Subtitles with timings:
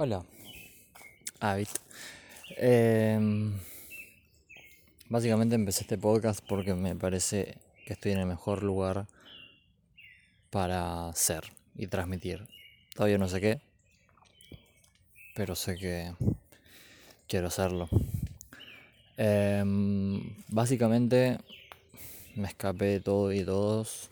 [0.00, 0.24] Hola,
[1.40, 1.70] Avit.
[2.56, 3.52] Em,
[5.08, 9.08] básicamente empecé este podcast porque me parece que estoy en el mejor lugar
[10.50, 11.42] para ser
[11.74, 12.46] y transmitir.
[12.94, 13.60] Todavía no sé qué,
[15.34, 16.14] pero sé que
[17.26, 17.88] quiero hacerlo.
[19.16, 21.38] Em, básicamente
[22.36, 24.10] me escapé de todo y todos.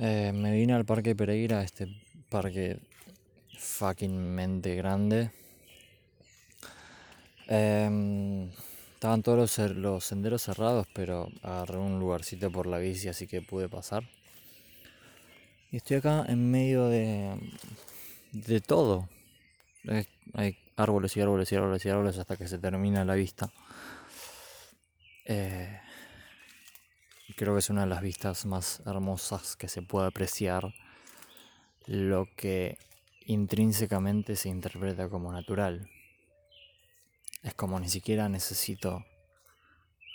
[0.00, 1.86] Eh, me vine al Parque Pereira, este
[2.30, 2.80] parque
[3.58, 5.30] fucking mente grande.
[7.48, 8.50] Em,
[8.94, 13.68] estaban todos los, senderos cerrados, pero agarré un lugarcito por la bici, así que pude
[13.68, 14.04] pasar.
[15.70, 17.38] Y estoy acá en medio de,
[18.32, 19.08] de todo.
[20.34, 23.50] hay árboles y árboles y árboles y árboles hasta que se termina la vista.
[25.24, 25.80] Eh,
[27.36, 30.74] creo que es una de las vistas más hermosas que se puede apreciar.
[31.86, 32.76] Lo que
[33.28, 35.88] intrínsecamente se interpreta como natural.
[37.42, 39.04] Es como ni siquiera necesito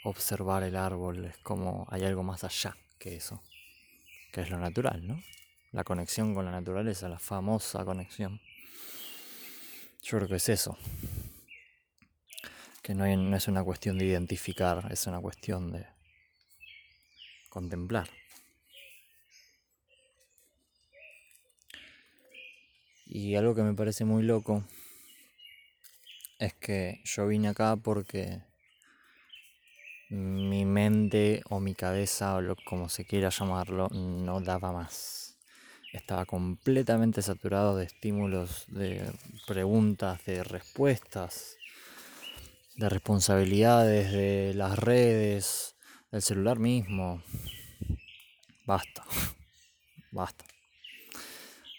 [0.04, 3.42] observar el árbol, es como hay algo más allá que eso,
[4.32, 5.24] que es lo natural, ¿no?
[5.72, 8.42] La conexión con la naturaleza, la famosa conexión.
[10.02, 10.78] Yo creo que es eso.
[12.82, 15.86] Que no, no es una cuestión de identificar, es una cuestión de
[17.50, 18.10] contemplar.
[23.16, 24.64] Y algo que me parece muy loco
[26.40, 28.42] es que yo vine acá porque
[30.10, 35.38] mi mente o mi cabeza o lo, como se quiera llamarlo no daba más.
[35.92, 39.14] Estaba completamente saturado de estímulos, de
[39.46, 41.58] preguntas, de respuestas,
[42.78, 45.76] de responsabilidades, de las redes,
[46.12, 47.22] del celular mismo.
[48.66, 49.04] Basta,
[50.12, 50.53] basta.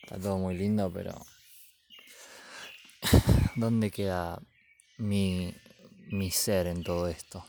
[0.05, 1.15] Está todo muy lindo, pero
[3.57, 4.39] ¿dónde queda
[4.99, 5.51] mi,
[6.11, 7.43] mi ser en todo esto?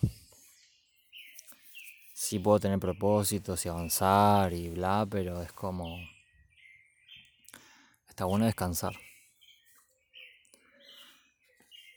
[2.14, 5.98] Sí puedo tener propósitos y avanzar y bla, pero es como...
[8.08, 8.94] Está bueno descansar.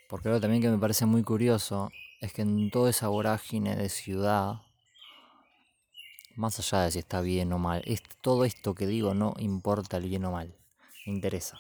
[0.09, 3.89] Porque algo también que me parece muy curioso es que en toda esa vorágine de
[3.89, 4.63] ciudad,
[6.39, 9.97] más allá de si está bien o mal, es, todo esto que digo no importa
[9.97, 10.55] el bien o mal,
[11.05, 11.59] me interesa.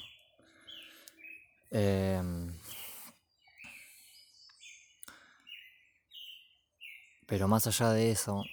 [1.72, 2.56] Em,
[7.26, 8.44] pero más allá de eso,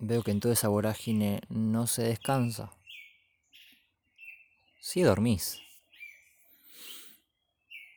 [0.00, 2.72] veo que en toda esa vorágine no se descansa.
[4.80, 5.60] Sí dormís.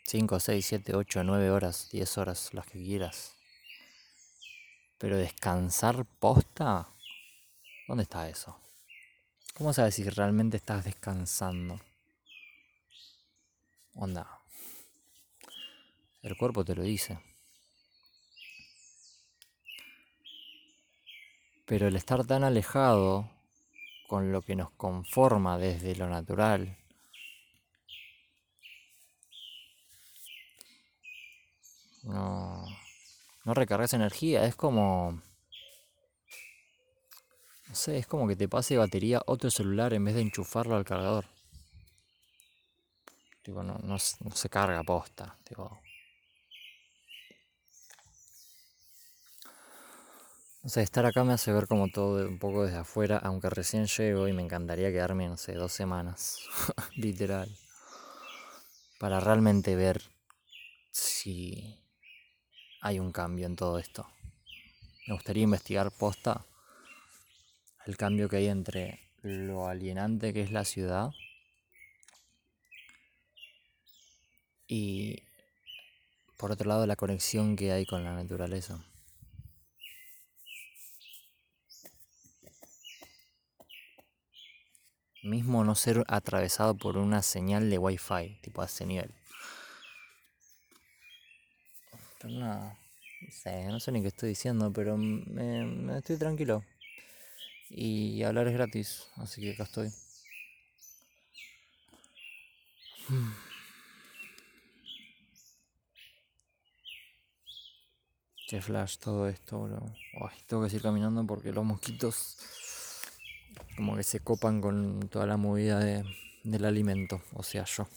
[0.05, 3.33] 5, 6, 7, 8, 9 horas, 10 horas, las que quieras.
[4.99, 6.87] Pero descansar posta
[7.91, 8.57] ¿Dónde está eso?
[9.53, 11.77] ¿Cómo sabes si realmente estás descansando?
[13.95, 14.39] Onda.
[16.21, 17.19] El cuerpo te lo dice.
[21.65, 23.29] Pero el estar tan alejado
[24.07, 26.77] con lo que nos conforma desde lo natural,
[32.03, 32.65] no,
[33.43, 35.21] no recargas energía, es como
[37.71, 40.83] no sé, es como que te pase batería otro celular en vez de enchufarlo al
[40.83, 41.23] cargador.
[43.43, 45.37] Tipo, no, no, se carga posta.
[45.45, 45.79] Tipo.
[50.63, 53.85] No sé, estar acá me hace ver como todo un poco desde afuera, aunque recién
[53.85, 56.41] llego y me encantaría quedarme, no sé, dos semanas,
[56.97, 57.49] literal,
[58.99, 60.01] para realmente ver
[60.91, 61.79] si
[62.81, 64.05] hay un cambio en todo esto.
[65.07, 66.45] Me gustaría investigar posta
[67.85, 71.11] el cambio que hay entre lo alienante que es la ciudad
[74.67, 75.23] y
[76.37, 78.83] por otro lado la conexión que hay con la naturaleza.
[85.23, 89.11] Mismo no ser atravesado por una señal de wifi, tipo a ese nivel.
[92.23, 92.75] no,
[93.29, 96.63] sé, no sé ni qué estoy diciendo, pero me estoy tranquilo.
[97.73, 99.89] Y hablar es gratis, así que acá estoy.
[108.49, 109.79] Qué flash todo esto, bro.
[110.45, 112.35] tengo que seguir caminando porque los mosquitos
[113.77, 116.03] como que se copan con toda la movida de,
[116.43, 117.87] del alimento, o sea, yo.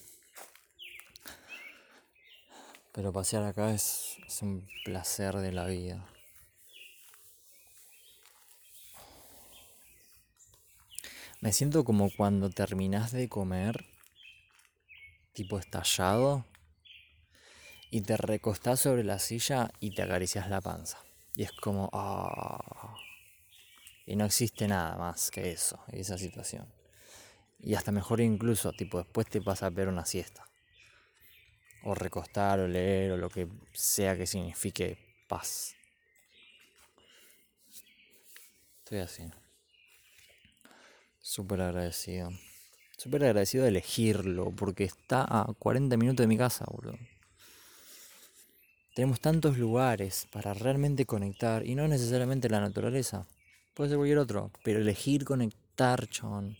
[2.93, 6.14] Pero pasear acá es un placer de la vida.
[11.45, 13.85] Me siento como cuando terminas de comer
[15.35, 16.47] tipo estallado,
[17.91, 20.97] y te recostás sobre la silla y te acaricias la panza.
[21.35, 22.97] Y es como, ah.
[24.07, 26.67] Y no existe nada más que eso, esa situación.
[27.61, 30.49] Y hasta mejor incluso, tipo, después te vas a ver una siesta.
[31.83, 34.97] O recostar, o leer, o lo que sea que signifique
[35.29, 35.75] paz.
[38.79, 39.44] Estoy así.
[41.25, 42.29] Súper agradecido.
[42.99, 46.99] Súper agradecido de elegirlo, porque está a 40 minutos de mi casa, boludo.
[48.95, 53.27] Tenemos tantos lugares para realmente conectar, y no necesariamente la naturaleza.
[53.73, 56.59] Puede ser cualquier otro, pero elegir conectar, chon.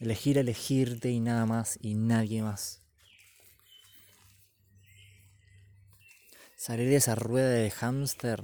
[0.00, 2.80] Elegir elegirte y nada más, y nadie más.
[6.56, 8.42] Salir de esa rueda de hámster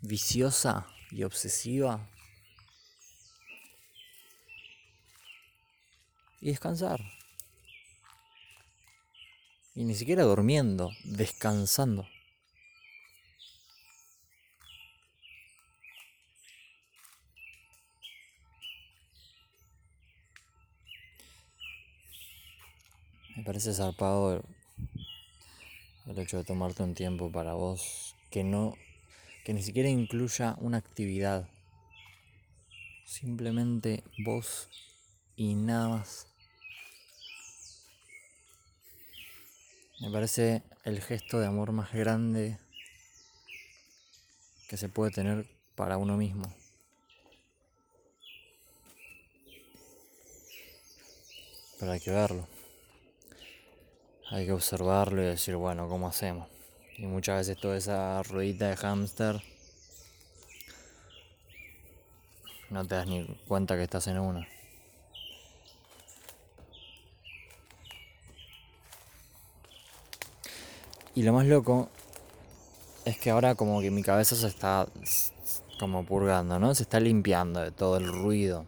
[0.00, 2.08] viciosa y obsesiva
[6.40, 7.00] y descansar.
[9.74, 12.06] Y ni siquiera durmiendo, descansando.
[23.36, 24.42] Me parece zarpado
[26.06, 28.74] el hecho de tomarte un tiempo para vos que no
[29.44, 31.48] que ni siquiera incluya una actividad.
[33.06, 34.68] Simplemente vos
[35.36, 36.27] y nada más.
[40.00, 42.56] Me parece el gesto de amor más grande
[44.68, 46.54] que se puede tener para uno mismo.
[51.80, 52.46] Pero hay que verlo.
[54.30, 56.48] Hay que observarlo y decir, bueno, ¿cómo hacemos?
[56.96, 59.42] Y muchas veces toda esa ruedita de hámster
[62.70, 64.46] no te das ni cuenta que estás en una.
[71.18, 71.90] Y lo más loco
[73.04, 74.86] es que ahora como que mi cabeza se está
[75.80, 76.72] como purgando, ¿no?
[76.76, 78.66] Se está limpiando de todo el ruido.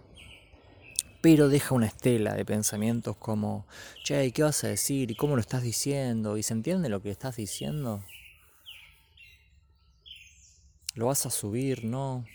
[1.21, 3.67] Pero deja una estela de pensamientos como,
[4.03, 5.13] che, ¿qué vas a decir?
[5.13, 6.37] ¿Y cómo lo estás diciendo?
[6.37, 8.03] ¿Y se entiende lo que estás diciendo?
[10.95, 11.85] ¿Lo vas a subir?
[11.85, 12.27] ¿No?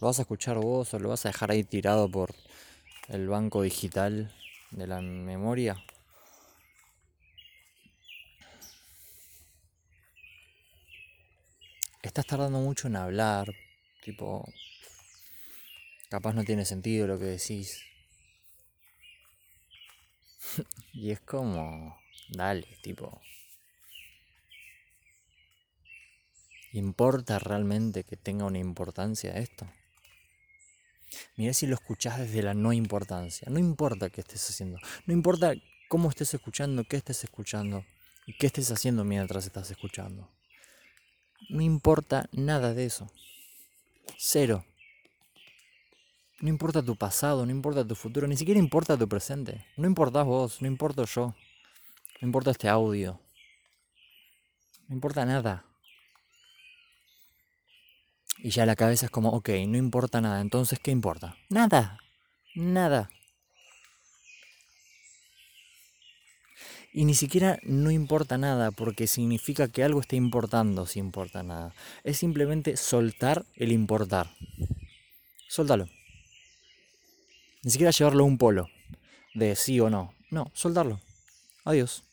[0.00, 2.32] ¿Lo vas a escuchar vos o lo vas a dejar ahí tirado por
[3.08, 4.32] el banco digital
[4.70, 5.84] de la memoria?
[12.08, 13.52] Estás tardando mucho en hablar,
[14.02, 14.46] tipo,
[16.10, 17.82] capaz no tiene sentido lo que decís.
[20.92, 21.98] y es como,
[22.28, 23.20] dale, tipo,
[26.74, 29.64] ¿Importa realmente que tenga una importancia esto?
[31.36, 33.48] Mira si lo escuchás desde la no importancia.
[33.48, 34.78] No importa qué estés haciendo.
[35.06, 35.54] No importa
[35.88, 37.86] cómo estés escuchando, qué estés escuchando
[38.26, 40.33] y qué estés haciendo mientras estás escuchando.
[41.48, 43.10] No importa nada de eso.
[44.18, 44.64] Cero.
[46.40, 49.64] No importa tu pasado, no importa tu futuro, ni siquiera importa tu presente.
[49.76, 51.34] No importas vos, no importo yo.
[52.20, 53.20] No importa este audio.
[54.88, 55.64] No importa nada.
[58.38, 61.36] Y ya la cabeza es como, ok, no importa nada, entonces ¿qué importa?
[61.48, 61.98] Nada,
[62.54, 63.08] nada.
[66.94, 71.74] Y ni siquiera no importa nada, porque significa que algo está importando si importa nada.
[72.04, 74.30] Es simplemente soltar el importar.
[75.48, 75.88] Soltalo.
[77.64, 78.68] Ni siquiera llevarlo a un polo
[79.34, 80.14] de sí o no.
[80.30, 81.00] No, soltarlo.
[81.64, 82.04] Adiós.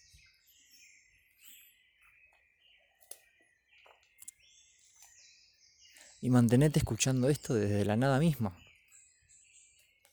[6.22, 8.56] y mantenete escuchando esto desde la nada misma.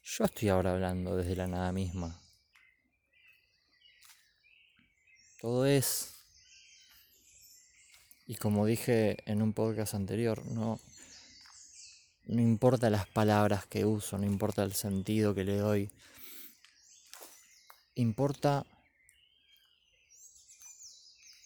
[0.02, 2.18] Yo estoy ahora hablando desde la nada misma.
[5.40, 6.14] Todo es,
[8.26, 10.80] y como dije en un podcast anterior, no,
[12.26, 15.90] no importa las palabras que uso, no importa el sentido que le doy,
[17.94, 18.66] importa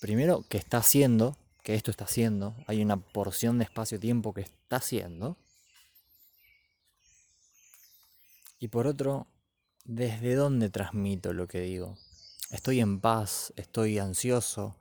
[0.00, 4.76] primero que está haciendo que esto está haciendo, hay una porción de espacio-tiempo que está
[4.76, 5.36] haciendo.
[8.58, 9.26] Y por otro,
[9.84, 11.96] ¿desde dónde transmito lo que digo?
[12.52, 14.76] Estoy en paz, estoy ansioso,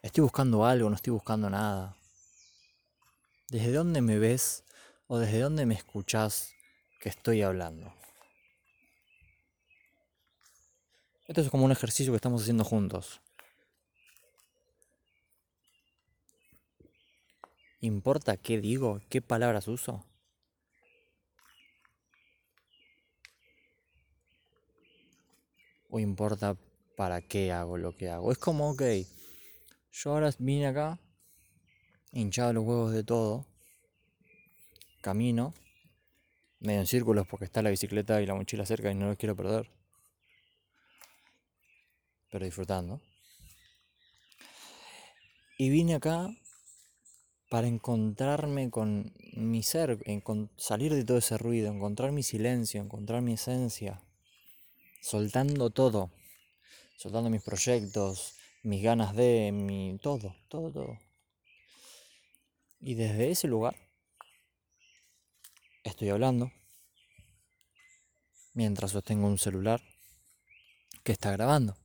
[0.00, 1.96] estoy buscando algo, no estoy buscando nada.
[3.48, 4.62] ¿Desde dónde me ves
[5.08, 6.54] o desde dónde me escuchás
[7.00, 7.92] que estoy hablando?
[11.26, 13.20] Esto es como un ejercicio que estamos haciendo juntos.
[17.80, 19.00] ¿Importa qué digo?
[19.08, 20.04] ¿Qué palabras uso?
[25.90, 26.56] ¿O importa
[26.96, 28.32] para qué hago lo que hago.
[28.32, 28.82] Es como, ok,
[29.92, 30.98] yo ahora vine acá,
[32.12, 33.46] hinchado los huevos de todo,
[35.02, 35.54] camino,
[36.58, 39.36] medio en círculos porque está la bicicleta y la mochila cerca y no los quiero
[39.36, 39.70] perder.
[42.30, 43.00] Pero disfrutando.
[45.58, 46.28] Y vine acá
[47.48, 49.98] para encontrarme con mi ser,
[50.56, 54.02] salir de todo ese ruido, encontrar mi silencio, encontrar mi esencia,
[55.00, 56.10] soltando todo,
[56.96, 60.98] soltando mis proyectos, mis ganas de, mi todo, todo, todo.
[62.80, 63.76] Y desde ese lugar
[65.84, 66.50] estoy hablando
[68.54, 69.80] mientras sostengo un celular
[71.04, 71.76] que está grabando.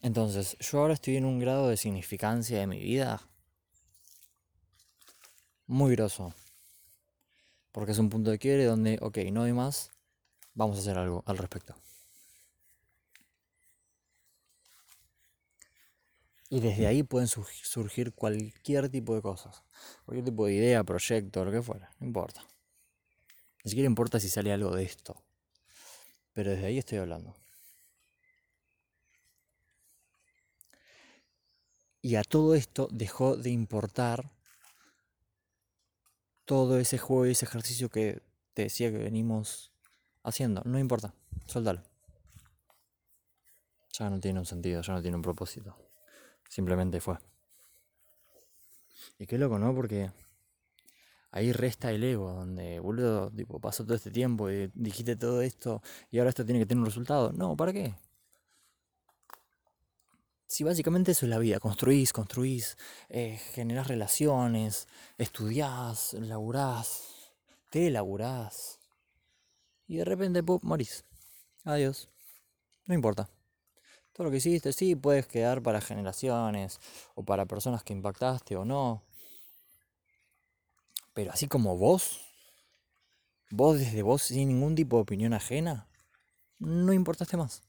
[0.00, 3.28] Entonces, yo ahora estoy en un grado de significancia de mi vida
[5.66, 6.34] muy grosso.
[7.70, 9.90] Porque es un punto de quiebre donde, ok, no hay más,
[10.54, 11.76] vamos a hacer algo al respecto.
[16.52, 19.62] Y desde ahí pueden surgir cualquier tipo de cosas.
[20.04, 21.90] Cualquier tipo de idea, proyecto, lo que fuera.
[21.98, 22.46] No importa.
[23.64, 25.24] Ni siquiera importa si sale algo de esto.
[26.34, 27.34] Pero desde ahí estoy hablando.
[32.02, 34.30] Y a todo esto dejó de importar
[36.44, 38.20] todo ese juego y ese ejercicio que
[38.52, 39.72] te decía que venimos
[40.22, 40.60] haciendo.
[40.66, 41.14] No importa,
[41.46, 41.82] suéltalo.
[43.94, 45.91] Ya no tiene un sentido, ya no tiene un propósito.
[46.52, 47.16] Simplemente fue.
[49.18, 49.74] Y qué loco, ¿no?
[49.74, 50.10] Porque
[51.30, 55.80] ahí resta el ego, donde, boludo, tipo, pasó todo este tiempo y dijiste todo esto
[56.10, 57.32] y ahora esto tiene que tener un resultado.
[57.32, 57.94] No, ¿para qué?
[60.46, 62.76] Si básicamente eso es la vida, construís, construís,
[63.08, 67.32] eh, generás relaciones, estudiás, laburás,
[67.70, 68.78] te laburás.
[69.86, 71.06] Y de repente, pum, morís.
[71.64, 72.10] Adiós.
[72.84, 73.30] No importa.
[74.12, 76.80] Todo lo que hiciste, sí, puedes quedar para generaciones
[77.14, 79.02] o para personas que impactaste o no.
[81.14, 82.20] Pero así como vos,
[83.50, 85.86] vos desde vos sin ningún tipo de opinión ajena,
[86.58, 87.62] no importaste más.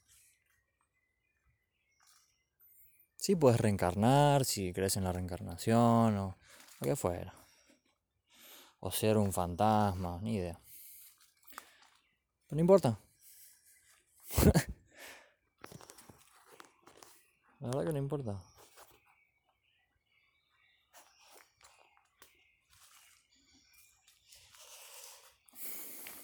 [3.15, 6.38] Sí puedes reencarnar, si crees en la reencarnación o
[6.81, 7.33] lo que fuera.
[8.81, 10.59] O ser un fantasma, ni idea.
[12.47, 13.00] Pero no importa.
[17.63, 18.43] La verdad que no importa.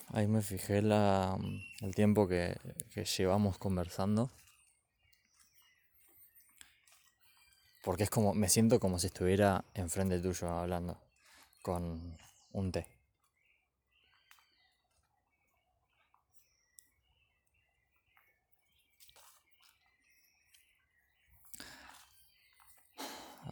[0.10, 1.40] Ahí me fijé la,
[1.80, 2.58] el tiempo que,
[2.94, 4.30] que llevamos conversando.
[7.86, 10.98] Porque es como, me siento como si estuviera enfrente tuyo hablando
[11.62, 12.18] con
[12.52, 12.99] un té.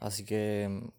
[0.08, 0.90] Así que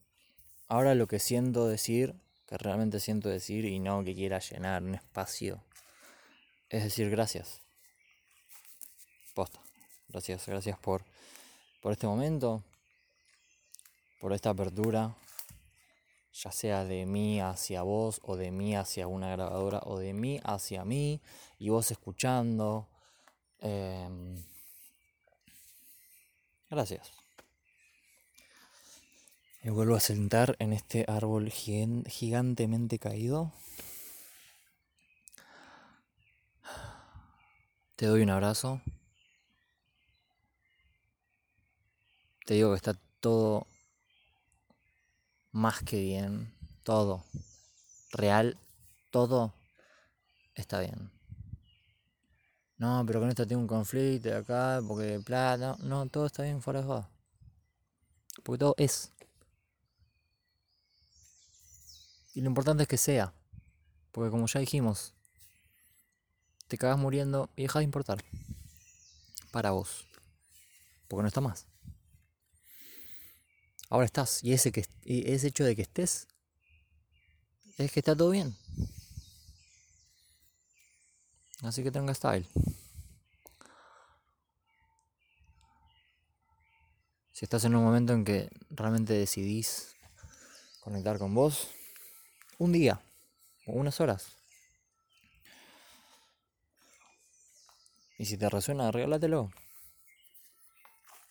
[0.66, 2.14] ahora lo que siento decir,
[2.46, 5.64] que realmente siento decir y no que quiera llenar un espacio,
[6.68, 7.62] es decir gracias.
[9.34, 9.60] Posta.
[10.08, 11.04] Gracias, gracias por,
[11.80, 12.62] por este momento,
[14.20, 15.16] por esta apertura,
[16.34, 20.38] ya sea de mí hacia vos o de mí hacia una grabadora o de mí
[20.44, 21.22] hacia mí
[21.58, 22.88] y vos escuchando.
[23.60, 24.44] Em,
[26.68, 27.27] gracias.
[29.62, 33.52] Me vuelvo a sentar en este árbol gigantemente caído.
[37.96, 38.80] Te doy un abrazo.
[42.46, 43.66] Te digo que está todo
[45.50, 46.54] más que bien.
[46.84, 47.24] Todo.
[48.12, 48.56] Real.
[49.10, 49.52] Todo
[50.54, 51.10] está bien.
[52.76, 55.76] No, pero con esto tengo un conflicto acá, porque plata.
[55.80, 57.10] No, todo está bien fuera de joda.
[58.44, 59.12] Porque todo es.
[62.34, 63.32] Y lo importante es que sea.
[64.12, 65.14] Porque como ya dijimos,
[66.66, 68.24] te cagas muriendo y dejas de importar.
[69.50, 70.06] Para vos.
[71.08, 71.66] Porque no está más.
[73.90, 74.44] Ahora estás.
[74.44, 76.28] Y ese, que, ese hecho de que estés
[77.78, 78.56] es que está todo bien.
[81.62, 82.46] Así que tenga style.
[87.32, 89.94] Si estás en un momento en que realmente decidís
[90.80, 91.68] conectar con vos,
[92.58, 93.00] un día
[93.66, 94.38] o unas horas.
[98.18, 99.50] Y si te resuena, regálatelo.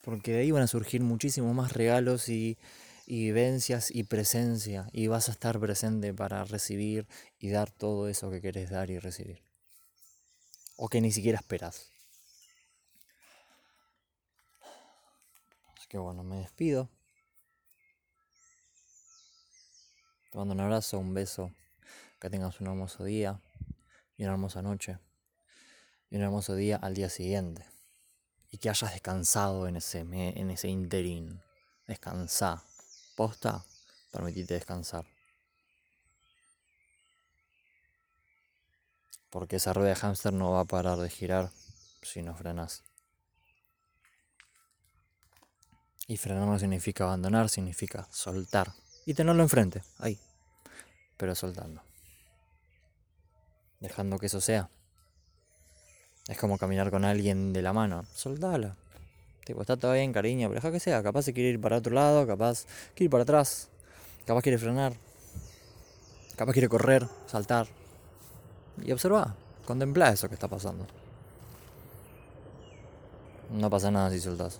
[0.03, 2.57] Porque de ahí van a surgir muchísimos más regalos y,
[3.05, 4.87] y, vivencias y presencia.
[4.93, 7.05] Y vas a estar presente para recibir
[7.39, 9.43] y dar todo eso que querés dar y recibir.
[10.77, 11.91] O que ni siquiera esperas.
[15.75, 16.89] Así que bueno, me despido.
[20.37, 21.51] Mando un abrazo, un beso.
[22.19, 23.41] Que tengas un hermoso día
[24.17, 24.99] y una hermosa noche.
[26.11, 27.65] Y un hermoso día al día siguiente.
[28.51, 31.41] Y que hayas descansado en ese, en ese interín.
[31.87, 32.63] Descansá.
[33.15, 33.65] Posta,
[34.11, 35.07] permitite descansar.
[39.31, 41.49] Porque esa rueda de hámster no va a parar de girar
[42.03, 42.83] si no frenas.
[46.05, 48.71] Y frenar no significa abandonar, significa soltar.
[49.07, 50.19] Y tenerlo enfrente, ahí.
[51.17, 51.81] Pero soltando.
[53.79, 54.69] Dejando que eso sea.
[56.27, 58.05] Es como caminar con alguien de la mano.
[58.13, 58.75] Soltala.
[59.45, 61.01] Tipo, está todo bien, cariño, pero deja que sea.
[61.01, 63.69] Capaz se quiere ir para otro lado, capaz quiere ir para atrás.
[64.25, 64.93] Capaz quiere frenar.
[66.35, 67.67] Capaz quiere correr, saltar.
[68.83, 70.85] Y observa, contempla eso que está pasando.
[73.49, 74.59] No pasa nada si soltás.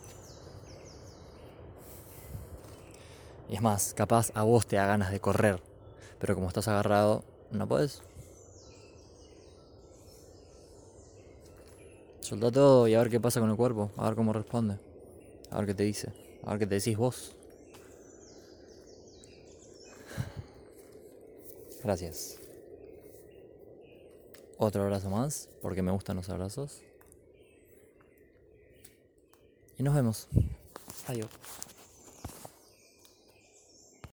[3.49, 5.61] Y es más, capaz a vos te da ganas de correr,
[6.19, 8.01] pero como estás agarrado, no puedes.
[12.21, 14.77] Soltá todo y a ver qué pasa con el cuerpo, a ver cómo responde,
[15.49, 16.11] a ver qué te dice,
[16.43, 17.35] a ver qué te decís vos.
[21.83, 22.37] Gracias.
[24.57, 26.81] Otro abrazo más, porque me gustan los abrazos.
[29.77, 30.27] Y nos vemos.
[31.07, 31.29] Adiós.